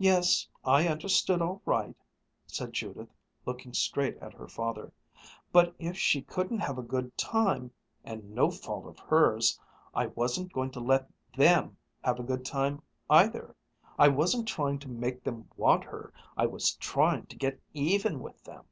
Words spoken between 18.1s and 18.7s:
with them!"